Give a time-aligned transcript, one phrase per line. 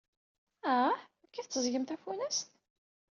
[0.75, 2.49] Ah, akka i tetteẓẓgem tafunast?